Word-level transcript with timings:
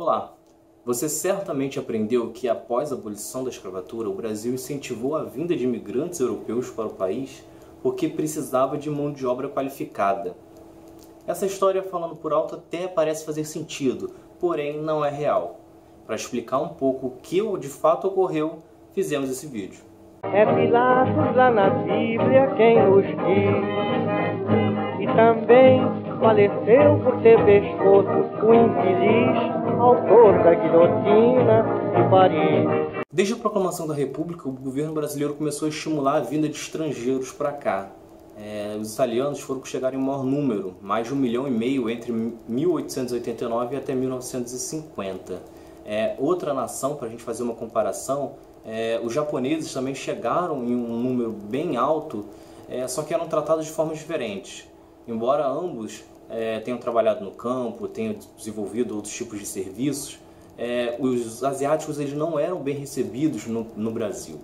Olá! 0.00 0.32
Você 0.84 1.08
certamente 1.08 1.76
aprendeu 1.76 2.30
que 2.30 2.48
após 2.48 2.92
a 2.92 2.94
abolição 2.94 3.42
da 3.42 3.50
escravatura, 3.50 4.08
o 4.08 4.14
Brasil 4.14 4.54
incentivou 4.54 5.16
a 5.16 5.24
vinda 5.24 5.56
de 5.56 5.64
imigrantes 5.64 6.20
europeus 6.20 6.70
para 6.70 6.86
o 6.86 6.94
país 6.94 7.44
porque 7.82 8.08
precisava 8.08 8.78
de 8.78 8.88
mão 8.88 9.12
de 9.12 9.26
obra 9.26 9.48
qualificada. 9.48 10.36
Essa 11.26 11.46
história, 11.46 11.82
falando 11.82 12.14
por 12.14 12.32
alto, 12.32 12.54
até 12.54 12.86
parece 12.86 13.26
fazer 13.26 13.42
sentido, 13.42 14.12
porém 14.38 14.80
não 14.80 15.04
é 15.04 15.10
real. 15.10 15.58
Para 16.06 16.14
explicar 16.14 16.60
um 16.60 16.68
pouco 16.68 17.08
o 17.08 17.16
que 17.20 17.40
de 17.58 17.68
fato 17.68 18.06
ocorreu, 18.06 18.60
fizemos 18.92 19.28
esse 19.28 19.48
vídeo. 19.48 19.80
É 20.22 20.46
Pilatos 20.46 21.34
lá 21.34 21.50
na 21.50 21.70
Bíblia 21.70 22.54
quem 22.56 22.88
nos 22.88 23.04
diz, 23.04 23.16
e 25.00 25.06
também 25.16 26.07
faleceu 26.18 26.98
por 27.04 27.20
ter 27.22 27.38
pescoço 27.44 28.08
o 28.44 28.54
infeliz 28.54 29.58
autor 29.78 30.42
da 30.42 30.54
guilhotina 30.54 31.64
de 31.94 32.10
Paris. 32.10 33.04
Desde 33.12 33.34
a 33.34 33.36
proclamação 33.36 33.86
da 33.86 33.94
República, 33.94 34.48
o 34.48 34.52
governo 34.52 34.92
brasileiro 34.92 35.34
começou 35.34 35.66
a 35.66 35.68
estimular 35.68 36.16
a 36.16 36.20
vinda 36.20 36.48
de 36.48 36.56
estrangeiros 36.56 37.32
para 37.32 37.52
cá. 37.52 37.90
É, 38.36 38.76
os 38.80 38.94
italianos 38.94 39.40
foram 39.40 39.64
chegar 39.64 39.94
em 39.94 39.96
maior 39.96 40.24
número, 40.24 40.76
mais 40.80 41.08
de 41.08 41.14
um 41.14 41.16
milhão 41.16 41.46
e 41.48 41.50
meio 41.50 41.88
entre 41.90 42.12
1889 42.12 43.74
e 43.74 43.78
até 43.78 43.94
1950. 43.94 45.42
É, 45.84 46.14
outra 46.18 46.52
nação, 46.52 46.96
para 46.96 47.08
a 47.08 47.10
gente 47.10 47.22
fazer 47.22 47.42
uma 47.42 47.54
comparação, 47.54 48.32
é, 48.64 49.00
os 49.02 49.12
japoneses 49.12 49.72
também 49.72 49.94
chegaram 49.94 50.62
em 50.64 50.74
um 50.74 51.00
número 51.00 51.32
bem 51.32 51.76
alto, 51.76 52.26
é, 52.68 52.86
só 52.86 53.02
que 53.02 53.14
eram 53.14 53.26
tratados 53.26 53.64
de 53.64 53.72
formas 53.72 53.98
diferentes. 53.98 54.67
Embora 55.08 55.46
ambos 55.48 56.04
é, 56.28 56.60
tenham 56.60 56.78
trabalhado 56.78 57.24
no 57.24 57.30
campo, 57.30 57.88
tenham 57.88 58.14
desenvolvido 58.36 58.94
outros 58.94 59.14
tipos 59.14 59.38
de 59.38 59.46
serviços, 59.46 60.18
é, 60.58 60.96
os 60.98 61.42
asiáticos 61.42 61.98
eles 61.98 62.12
não 62.12 62.38
eram 62.38 62.60
bem 62.60 62.76
recebidos 62.76 63.46
no, 63.46 63.66
no, 63.74 63.90
Brasil. 63.90 64.38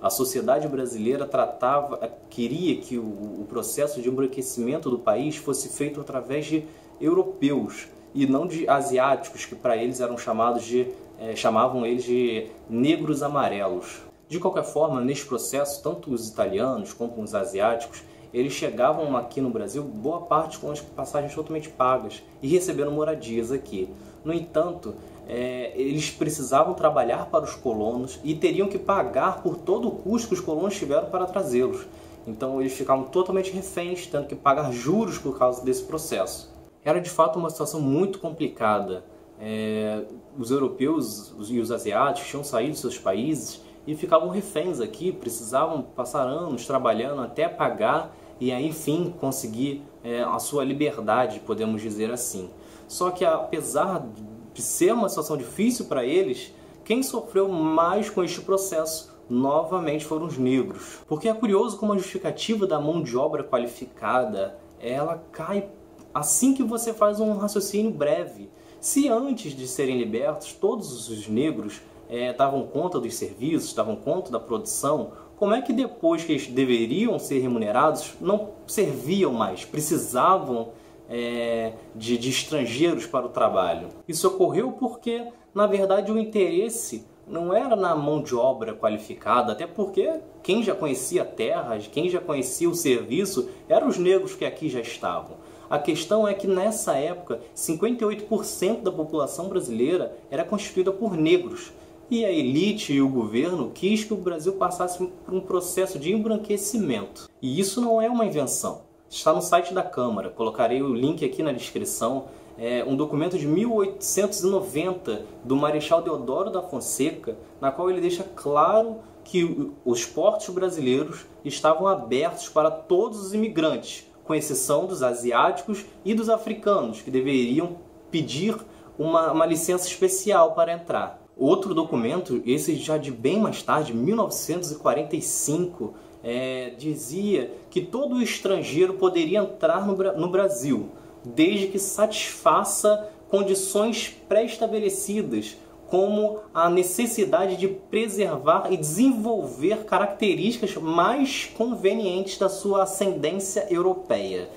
A 0.00 0.10
sociedade 0.10 0.68
brasileira 0.68 1.26
tratava, 1.26 2.12
queria 2.30 2.76
que 2.76 2.96
o, 2.96 3.02
o 3.02 3.46
processo 3.48 4.00
de 4.00 4.08
embranquecimento 4.08 4.88
do 4.88 5.00
país 5.00 5.36
fosse 5.36 5.68
feito 5.70 6.00
através 6.00 6.46
de 6.46 6.64
europeus 7.00 7.88
e 8.14 8.24
não 8.24 8.46
de 8.46 8.68
asiáticos, 8.68 9.44
que 9.46 9.56
para 9.56 9.76
eles 9.76 10.00
eram 10.00 10.16
chamados 10.16 10.62
de, 10.62 10.86
é, 11.18 11.34
chamavam 11.34 11.84
eles 11.84 12.04
de 12.04 12.46
negros 12.70 13.20
amarelos. 13.20 14.02
De 14.28 14.38
qualquer 14.38 14.64
forma, 14.64 15.00
neste 15.00 15.26
processo, 15.26 15.82
tanto 15.82 16.12
os 16.12 16.28
italianos 16.28 16.92
quanto 16.92 17.20
os 17.20 17.34
asiáticos 17.34 18.04
eles 18.34 18.52
chegavam 18.52 19.16
aqui 19.16 19.40
no 19.40 19.48
Brasil, 19.48 19.84
boa 19.84 20.22
parte 20.22 20.58
com 20.58 20.68
as 20.68 20.80
passagens 20.80 21.32
totalmente 21.32 21.68
pagas 21.68 22.20
e 22.42 22.48
recebendo 22.48 22.90
moradias 22.90 23.52
aqui. 23.52 23.88
No 24.24 24.32
entanto, 24.32 24.92
é, 25.28 25.72
eles 25.76 26.10
precisavam 26.10 26.74
trabalhar 26.74 27.26
para 27.26 27.44
os 27.44 27.54
colonos 27.54 28.18
e 28.24 28.34
teriam 28.34 28.66
que 28.66 28.76
pagar 28.76 29.40
por 29.40 29.56
todo 29.56 29.86
o 29.86 29.92
custo 29.92 30.28
que 30.28 30.34
os 30.34 30.40
colonos 30.40 30.76
tiveram 30.76 31.08
para 31.10 31.26
trazê-los. 31.26 31.86
Então 32.26 32.60
eles 32.60 32.72
ficavam 32.72 33.04
totalmente 33.04 33.52
reféns, 33.52 34.08
tendo 34.08 34.26
que 34.26 34.34
pagar 34.34 34.72
juros 34.72 35.16
por 35.16 35.38
causa 35.38 35.64
desse 35.64 35.84
processo. 35.84 36.52
Era 36.84 37.00
de 37.00 37.10
fato 37.10 37.38
uma 37.38 37.50
situação 37.50 37.80
muito 37.80 38.18
complicada. 38.18 39.04
É, 39.40 40.02
os 40.36 40.50
europeus 40.50 41.32
e 41.48 41.60
os 41.60 41.70
asiáticos 41.70 42.28
tinham 42.28 42.42
saído 42.42 42.72
de 42.72 42.78
seus 42.78 42.98
países 42.98 43.60
e 43.86 43.94
ficavam 43.94 44.28
reféns 44.28 44.80
aqui, 44.80 45.12
precisavam 45.12 45.82
passar 45.82 46.22
anos 46.22 46.66
trabalhando 46.66 47.22
até 47.22 47.48
pagar 47.48 48.12
e 48.40 48.52
aí, 48.52 48.66
enfim, 48.68 49.14
conseguir 49.20 49.82
é, 50.02 50.22
a 50.22 50.38
sua 50.38 50.64
liberdade, 50.64 51.40
podemos 51.40 51.80
dizer 51.80 52.10
assim. 52.10 52.50
Só 52.88 53.10
que 53.10 53.24
apesar 53.24 54.06
de 54.52 54.62
ser 54.62 54.92
uma 54.92 55.08
situação 55.08 55.36
difícil 55.36 55.86
para 55.86 56.04
eles, 56.04 56.52
quem 56.84 57.02
sofreu 57.02 57.48
mais 57.48 58.10
com 58.10 58.22
este 58.22 58.40
processo 58.40 59.14
novamente 59.28 60.04
foram 60.04 60.26
os 60.26 60.36
negros. 60.36 61.00
Porque 61.08 61.28
é 61.28 61.34
curioso 61.34 61.78
como 61.78 61.92
a 61.92 61.96
justificativa 61.96 62.66
da 62.66 62.78
mão 62.78 63.02
de 63.02 63.16
obra 63.16 63.42
qualificada, 63.42 64.58
ela 64.78 65.24
cai 65.32 65.68
assim 66.12 66.54
que 66.54 66.62
você 66.62 66.92
faz 66.92 67.20
um 67.20 67.32
raciocínio 67.36 67.90
breve. 67.90 68.50
Se 68.80 69.08
antes 69.08 69.56
de 69.56 69.66
serem 69.66 69.98
libertos 69.98 70.52
todos 70.52 71.08
os 71.08 71.26
negros 71.26 71.80
estavam 72.08 72.60
é, 72.60 72.66
conta 72.66 73.00
dos 73.00 73.14
serviços, 73.14 73.68
estavam 73.68 73.96
conta 73.96 74.30
da 74.30 74.38
produção, 74.38 75.12
como 75.36 75.54
é 75.54 75.62
que 75.62 75.72
depois 75.72 76.24
que 76.24 76.32
eles 76.32 76.46
deveriam 76.46 77.18
ser 77.18 77.40
remunerados, 77.40 78.14
não 78.20 78.50
serviam 78.66 79.32
mais, 79.32 79.64
precisavam 79.64 80.68
é, 81.08 81.72
de, 81.94 82.16
de 82.16 82.30
estrangeiros 82.30 83.06
para 83.06 83.26
o 83.26 83.28
trabalho? 83.28 83.88
Isso 84.06 84.28
ocorreu 84.28 84.72
porque, 84.72 85.26
na 85.54 85.66
verdade, 85.66 86.12
o 86.12 86.18
interesse 86.18 87.04
não 87.26 87.54
era 87.54 87.74
na 87.74 87.94
mão 87.94 88.22
de 88.22 88.34
obra 88.34 88.74
qualificada, 88.74 89.52
até 89.52 89.66
porque 89.66 90.20
quem 90.42 90.62
já 90.62 90.74
conhecia 90.74 91.24
terras, 91.24 91.86
quem 91.86 92.08
já 92.08 92.20
conhecia 92.20 92.68
o 92.68 92.74
serviço, 92.74 93.48
eram 93.68 93.88
os 93.88 93.98
negros 93.98 94.34
que 94.34 94.44
aqui 94.44 94.68
já 94.68 94.80
estavam. 94.80 95.36
A 95.68 95.78
questão 95.78 96.28
é 96.28 96.34
que 96.34 96.46
nessa 96.46 96.94
época, 96.96 97.40
58% 97.56 98.82
da 98.82 98.92
população 98.92 99.48
brasileira 99.48 100.16
era 100.30 100.44
constituída 100.44 100.92
por 100.92 101.16
negros. 101.16 101.72
E 102.10 102.24
a 102.24 102.30
elite 102.30 102.92
e 102.92 103.00
o 103.00 103.08
governo 103.08 103.70
quis 103.72 104.04
que 104.04 104.12
o 104.12 104.16
Brasil 104.16 104.52
passasse 104.54 104.98
por 104.98 105.34
um 105.34 105.40
processo 105.40 105.98
de 105.98 106.12
embranquecimento. 106.12 107.30
E 107.40 107.58
isso 107.58 107.80
não 107.80 108.00
é 108.00 108.10
uma 108.10 108.26
invenção. 108.26 108.82
Está 109.08 109.32
no 109.32 109.40
site 109.40 109.72
da 109.72 109.82
Câmara, 109.82 110.28
colocarei 110.28 110.82
o 110.82 110.92
link 110.92 111.24
aqui 111.24 111.42
na 111.42 111.52
descrição. 111.52 112.26
É 112.58 112.84
um 112.84 112.94
documento 112.94 113.38
de 113.38 113.46
1890 113.46 115.24
do 115.42 115.56
Marechal 115.56 116.02
Deodoro 116.02 116.50
da 116.50 116.62
Fonseca, 116.62 117.38
na 117.60 117.72
qual 117.72 117.90
ele 117.90 118.00
deixa 118.00 118.22
claro 118.22 118.98
que 119.24 119.72
os 119.84 120.04
portos 120.04 120.48
brasileiros 120.50 121.24
estavam 121.44 121.86
abertos 121.86 122.48
para 122.48 122.70
todos 122.70 123.18
os 123.18 123.32
imigrantes, 123.32 124.06
com 124.24 124.34
exceção 124.34 124.86
dos 124.86 125.02
asiáticos 125.02 125.86
e 126.04 126.12
dos 126.12 126.28
africanos, 126.28 127.00
que 127.00 127.10
deveriam 127.10 127.78
pedir 128.10 128.56
uma, 128.98 129.32
uma 129.32 129.46
licença 129.46 129.88
especial 129.88 130.52
para 130.52 130.72
entrar. 130.72 131.23
Outro 131.36 131.74
documento, 131.74 132.40
esse 132.46 132.76
já 132.76 132.96
de 132.96 133.10
bem 133.10 133.40
mais 133.40 133.60
tarde, 133.60 133.92
1945, 133.92 135.94
é, 136.22 136.70
dizia 136.78 137.50
que 137.68 137.80
todo 137.80 138.22
estrangeiro 138.22 138.94
poderia 138.94 139.40
entrar 139.40 139.84
no, 139.84 139.96
no 140.16 140.30
Brasil, 140.30 140.90
desde 141.24 141.66
que 141.66 141.78
satisfaça 141.78 143.10
condições 143.28 144.16
pré-estabelecidas, 144.28 145.56
como 145.88 146.38
a 146.54 146.70
necessidade 146.70 147.56
de 147.56 147.66
preservar 147.66 148.72
e 148.72 148.76
desenvolver 148.76 149.84
características 149.84 150.76
mais 150.76 151.50
convenientes 151.56 152.38
da 152.38 152.48
sua 152.48 152.84
ascendência 152.84 153.66
europeia. 153.70 154.48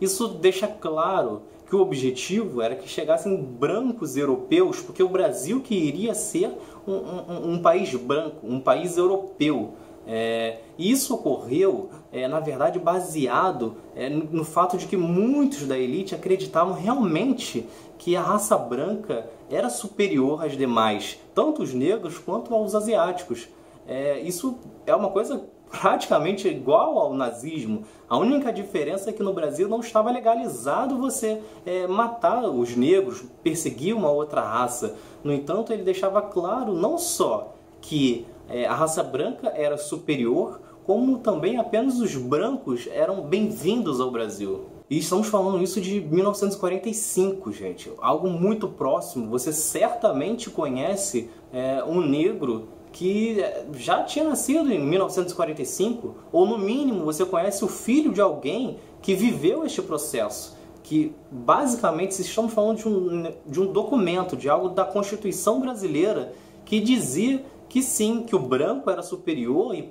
Isso 0.00 0.28
deixa 0.28 0.66
claro 0.66 1.42
que 1.72 1.76
o 1.76 1.80
objetivo 1.80 2.60
era 2.60 2.76
que 2.76 2.86
chegassem 2.86 3.34
brancos 3.34 4.14
europeus, 4.14 4.82
porque 4.82 5.02
o 5.02 5.08
Brasil 5.08 5.62
que 5.62 5.74
iria 5.74 6.12
ser 6.12 6.52
um, 6.86 6.92
um, 6.92 7.52
um 7.54 7.62
país 7.62 7.94
branco, 7.94 8.46
um 8.46 8.60
país 8.60 8.98
europeu. 8.98 9.72
É, 10.06 10.58
isso 10.78 11.14
ocorreu, 11.14 11.88
é, 12.12 12.28
na 12.28 12.40
verdade, 12.40 12.78
baseado 12.78 13.74
é, 13.96 14.10
no, 14.10 14.24
no 14.24 14.44
fato 14.44 14.76
de 14.76 14.84
que 14.84 14.98
muitos 14.98 15.66
da 15.66 15.78
elite 15.78 16.14
acreditavam 16.14 16.74
realmente 16.74 17.66
que 17.96 18.14
a 18.16 18.20
raça 18.20 18.58
branca 18.58 19.30
era 19.50 19.70
superior 19.70 20.44
às 20.44 20.54
demais, 20.54 21.18
tanto 21.34 21.62
os 21.62 21.72
negros 21.72 22.18
quanto 22.18 22.54
aos 22.54 22.74
asiáticos. 22.74 23.48
É, 23.86 24.20
isso 24.20 24.58
é 24.86 24.94
uma 24.94 25.10
coisa 25.10 25.44
praticamente 25.72 26.46
igual 26.46 26.98
ao 26.98 27.14
nazismo. 27.14 27.82
A 28.08 28.18
única 28.18 28.52
diferença 28.52 29.08
é 29.08 29.12
que 29.12 29.22
no 29.22 29.32
Brasil 29.32 29.68
não 29.68 29.80
estava 29.80 30.10
legalizado 30.10 30.98
você 30.98 31.40
é, 31.64 31.86
matar 31.86 32.44
os 32.44 32.76
negros, 32.76 33.24
perseguir 33.42 33.96
uma 33.96 34.10
outra 34.10 34.42
raça. 34.42 34.94
No 35.24 35.32
entanto, 35.32 35.72
ele 35.72 35.82
deixava 35.82 36.20
claro 36.20 36.74
não 36.74 36.98
só 36.98 37.54
que 37.80 38.26
é, 38.48 38.66
a 38.66 38.74
raça 38.74 39.02
branca 39.02 39.48
era 39.48 39.78
superior, 39.78 40.60
como 40.84 41.18
também 41.18 41.56
apenas 41.56 41.98
os 42.00 42.14
brancos 42.16 42.88
eram 42.92 43.22
bem-vindos 43.22 44.00
ao 44.00 44.10
Brasil. 44.10 44.66
E 44.90 44.98
estamos 44.98 45.28
falando 45.28 45.62
isso 45.62 45.80
de 45.80 46.02
1945, 46.02 47.50
gente. 47.50 47.90
Algo 47.98 48.28
muito 48.28 48.68
próximo. 48.68 49.30
Você 49.30 49.52
certamente 49.52 50.50
conhece 50.50 51.30
é, 51.50 51.82
um 51.84 52.02
negro 52.02 52.68
que 52.92 53.42
já 53.74 54.04
tinha 54.04 54.24
nascido 54.28 54.70
em 54.70 54.78
1945, 54.78 56.14
ou 56.30 56.46
no 56.46 56.58
mínimo 56.58 57.04
você 57.04 57.24
conhece 57.24 57.64
o 57.64 57.68
filho 57.68 58.12
de 58.12 58.20
alguém 58.20 58.78
que 59.00 59.14
viveu 59.14 59.64
este 59.64 59.80
processo. 59.80 60.56
Que 60.82 61.14
basicamente 61.30 62.10
estamos 62.20 62.52
falando 62.52 62.78
de 62.78 62.88
um, 62.88 63.32
de 63.46 63.60
um 63.60 63.72
documento, 63.72 64.36
de 64.36 64.48
algo 64.48 64.68
da 64.68 64.84
Constituição 64.84 65.60
brasileira 65.60 66.32
que 66.64 66.80
dizia 66.80 67.44
que 67.68 67.82
sim, 67.82 68.22
que 68.22 68.36
o 68.36 68.38
branco 68.38 68.90
era 68.90 69.02
superior 69.02 69.74
e 69.74 69.90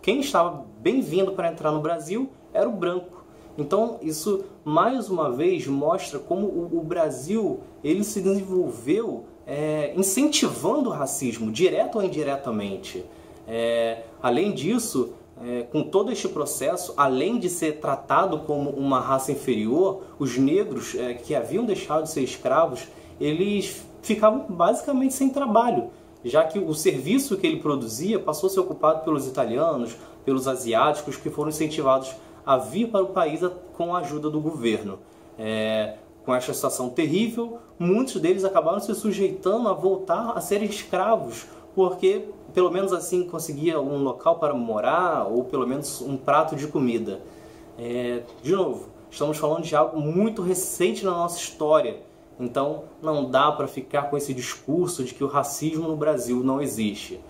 quem 0.00 0.20
estava 0.20 0.64
bem-vindo 0.80 1.32
para 1.32 1.52
entrar 1.52 1.70
no 1.70 1.80
Brasil 1.80 2.30
era 2.54 2.66
o 2.68 2.72
branco. 2.72 3.24
Então 3.58 3.98
isso 4.00 4.44
mais 4.64 5.10
uma 5.10 5.30
vez 5.30 5.66
mostra 5.66 6.18
como 6.18 6.46
o, 6.46 6.78
o 6.78 6.82
Brasil 6.82 7.60
ele 7.84 8.04
se 8.04 8.22
desenvolveu 8.22 9.24
é, 9.48 9.94
incentivando 9.96 10.90
o 10.90 10.92
racismo, 10.92 11.50
direto 11.50 11.96
ou 11.96 12.04
indiretamente. 12.04 13.02
É, 13.46 14.02
além 14.22 14.52
disso, 14.52 15.14
é, 15.42 15.62
com 15.62 15.82
todo 15.82 16.12
este 16.12 16.28
processo, 16.28 16.92
além 16.98 17.38
de 17.38 17.48
ser 17.48 17.78
tratado 17.80 18.40
como 18.40 18.68
uma 18.68 19.00
raça 19.00 19.32
inferior, 19.32 20.02
os 20.18 20.36
negros 20.36 20.94
é, 20.94 21.14
que 21.14 21.34
haviam 21.34 21.64
deixado 21.64 22.02
de 22.02 22.10
ser 22.10 22.22
escravos, 22.22 22.88
eles 23.18 23.86
ficavam 24.02 24.44
basicamente 24.48 25.14
sem 25.14 25.30
trabalho, 25.30 25.90
já 26.22 26.44
que 26.44 26.58
o 26.58 26.74
serviço 26.74 27.36
que 27.38 27.46
ele 27.46 27.60
produzia 27.60 28.18
passou 28.18 28.48
a 28.48 28.50
ser 28.50 28.60
ocupado 28.60 29.02
pelos 29.02 29.26
italianos, 29.26 29.96
pelos 30.26 30.46
asiáticos, 30.46 31.16
que 31.16 31.30
foram 31.30 31.48
incentivados 31.48 32.14
a 32.44 32.58
vir 32.58 32.88
para 32.88 33.02
o 33.02 33.08
país 33.08 33.40
com 33.74 33.94
a 33.94 34.00
ajuda 34.00 34.28
do 34.28 34.40
governo. 34.40 34.98
É, 35.38 35.94
com 36.24 36.34
esta 36.34 36.52
situação 36.52 36.90
terrível, 36.90 37.58
muitos 37.78 38.20
deles 38.20 38.44
acabaram 38.44 38.80
se 38.80 38.94
sujeitando 38.94 39.68
a 39.68 39.72
voltar 39.72 40.32
a 40.36 40.40
serem 40.40 40.68
escravos, 40.68 41.46
porque 41.74 42.28
pelo 42.52 42.70
menos 42.70 42.92
assim 42.92 43.24
conseguia 43.24 43.80
um 43.80 44.02
local 44.02 44.38
para 44.38 44.52
morar 44.54 45.26
ou 45.26 45.44
pelo 45.44 45.66
menos 45.66 46.00
um 46.00 46.16
prato 46.16 46.56
de 46.56 46.66
comida. 46.66 47.20
É, 47.78 48.22
de 48.42 48.52
novo, 48.52 48.88
estamos 49.10 49.38
falando 49.38 49.62
de 49.62 49.74
algo 49.74 50.00
muito 50.00 50.42
recente 50.42 51.04
na 51.04 51.12
nossa 51.12 51.38
história, 51.38 52.00
então 52.38 52.84
não 53.00 53.30
dá 53.30 53.50
para 53.52 53.66
ficar 53.66 54.10
com 54.10 54.16
esse 54.16 54.34
discurso 54.34 55.04
de 55.04 55.14
que 55.14 55.24
o 55.24 55.28
racismo 55.28 55.88
no 55.88 55.96
Brasil 55.96 56.42
não 56.42 56.60
existe. 56.60 57.20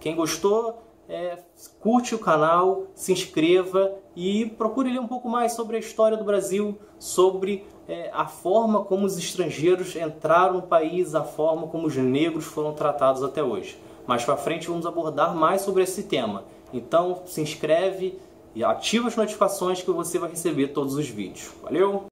Quem 0.00 0.14
gostou, 0.14 0.82
é, 1.08 1.38
curte 1.80 2.14
o 2.14 2.18
canal, 2.18 2.84
se 2.94 3.12
inscreva 3.12 3.92
e 4.16 4.46
procure 4.46 4.90
ler 4.90 5.00
um 5.00 5.06
pouco 5.06 5.28
mais 5.28 5.52
sobre 5.52 5.76
a 5.76 5.80
história 5.80 6.16
do 6.16 6.24
Brasil, 6.24 6.78
sobre 6.98 7.64
é, 7.88 8.10
a 8.12 8.26
forma 8.26 8.84
como 8.84 9.04
os 9.04 9.18
estrangeiros 9.18 9.94
entraram 9.96 10.54
no 10.54 10.62
país, 10.62 11.14
a 11.14 11.22
forma 11.22 11.66
como 11.66 11.86
os 11.86 11.96
negros 11.96 12.44
foram 12.44 12.72
tratados 12.72 13.22
até 13.22 13.42
hoje. 13.42 13.78
Mais 14.06 14.24
para 14.24 14.36
frente 14.36 14.68
vamos 14.68 14.86
abordar 14.86 15.34
mais 15.34 15.62
sobre 15.62 15.82
esse 15.82 16.04
tema. 16.04 16.44
Então 16.72 17.22
se 17.26 17.40
inscreve 17.40 18.18
e 18.54 18.62
ativa 18.62 19.08
as 19.08 19.16
notificações 19.16 19.82
que 19.82 19.90
você 19.90 20.18
vai 20.18 20.30
receber 20.30 20.68
todos 20.68 20.94
os 20.94 21.08
vídeos. 21.08 21.50
Valeu! 21.62 22.02